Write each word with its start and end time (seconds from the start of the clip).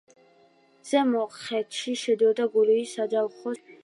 ზემო 0.91 1.19
ხეთი 1.33 1.93
შედიოდა 2.05 2.47
გურიის 2.57 2.95
საჯავახოს 2.99 3.43
შემადგენლობაში. 3.43 3.77